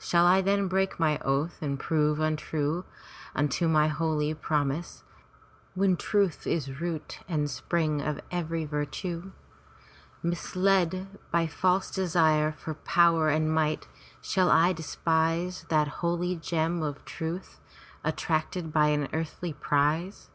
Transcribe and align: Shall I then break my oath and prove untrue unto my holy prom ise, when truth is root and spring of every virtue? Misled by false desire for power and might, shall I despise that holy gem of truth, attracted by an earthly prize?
Shall 0.00 0.26
I 0.26 0.40
then 0.40 0.66
break 0.66 0.98
my 0.98 1.16
oath 1.20 1.62
and 1.62 1.78
prove 1.78 2.18
untrue 2.18 2.84
unto 3.36 3.68
my 3.68 3.86
holy 3.86 4.34
prom 4.34 4.72
ise, 4.72 5.04
when 5.76 5.96
truth 5.96 6.44
is 6.44 6.80
root 6.80 7.20
and 7.28 7.48
spring 7.48 8.02
of 8.02 8.18
every 8.28 8.64
virtue? 8.64 9.30
Misled 10.24 11.06
by 11.30 11.46
false 11.46 11.88
desire 11.92 12.50
for 12.50 12.74
power 12.74 13.28
and 13.28 13.54
might, 13.54 13.86
shall 14.20 14.50
I 14.50 14.72
despise 14.72 15.64
that 15.68 15.86
holy 16.02 16.34
gem 16.34 16.82
of 16.82 17.04
truth, 17.04 17.60
attracted 18.02 18.72
by 18.72 18.88
an 18.88 19.06
earthly 19.12 19.52
prize? 19.52 20.30